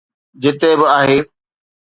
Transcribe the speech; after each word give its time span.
جتي 0.41 0.71
به 0.79 0.85
آهي 0.99 1.19